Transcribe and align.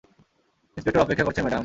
Inspector 0.77 1.01
অপেক্ষা 1.01 1.25
করছেন, 1.25 1.43
madam. 1.43 1.59